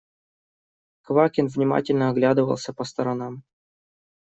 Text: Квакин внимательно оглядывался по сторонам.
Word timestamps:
Квакин 1.03 1.45
внимательно 1.47 2.09
оглядывался 2.09 2.73
по 2.73 2.83
сторонам. 2.85 3.43